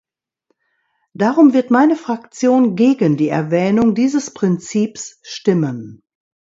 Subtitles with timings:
[1.13, 6.01] Darum wird meine Fraktion gegen die Erwähnung dieses Prinzips stimmen.